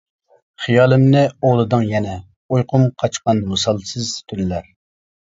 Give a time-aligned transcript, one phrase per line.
[0.67, 1.19] خىيالىمنى
[1.49, 2.15] ئوۋلىدىڭ يەنە،
[2.55, 4.73] ئۇيقۇم قاچقان ۋىسالسىز تۈنلەر.